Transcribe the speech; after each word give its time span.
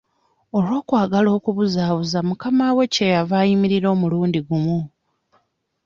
Olw'okwagala 0.57 1.29
okubuzaabuza 1.37 2.19
mukama 2.27 2.65
we 2.77 2.85
kye 2.93 3.07
yava 3.13 3.35
ayimirira 3.43 3.87
omulundi 3.95 4.39
gumu. 4.47 4.79